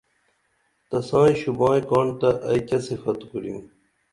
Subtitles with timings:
[0.89, 3.59] تسائی شوبائی کاڻ تہ ائی کیہ صفت کُرِم